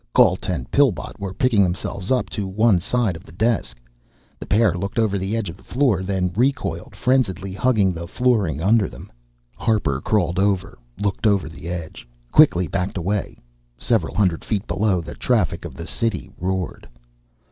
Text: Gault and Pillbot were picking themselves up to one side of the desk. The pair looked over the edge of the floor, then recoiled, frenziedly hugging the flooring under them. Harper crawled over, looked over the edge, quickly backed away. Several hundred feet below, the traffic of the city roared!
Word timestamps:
Gault 0.13 0.49
and 0.49 0.65
Pillbot 0.71 1.19
were 1.19 1.31
picking 1.31 1.61
themselves 1.63 2.09
up 2.09 2.27
to 2.31 2.47
one 2.47 2.79
side 2.79 3.15
of 3.15 3.23
the 3.23 3.31
desk. 3.31 3.79
The 4.39 4.47
pair 4.47 4.73
looked 4.73 4.97
over 4.97 5.19
the 5.19 5.37
edge 5.37 5.47
of 5.47 5.57
the 5.57 5.63
floor, 5.63 6.01
then 6.01 6.33
recoiled, 6.35 6.95
frenziedly 6.95 7.53
hugging 7.53 7.93
the 7.93 8.07
flooring 8.07 8.61
under 8.61 8.89
them. 8.89 9.11
Harper 9.55 10.01
crawled 10.01 10.39
over, 10.39 10.79
looked 10.99 11.27
over 11.27 11.47
the 11.47 11.67
edge, 11.67 12.07
quickly 12.31 12.67
backed 12.67 12.97
away. 12.97 13.37
Several 13.77 14.15
hundred 14.15 14.43
feet 14.43 14.65
below, 14.65 15.01
the 15.01 15.13
traffic 15.13 15.65
of 15.65 15.75
the 15.75 15.85
city 15.85 16.31
roared! 16.39 16.89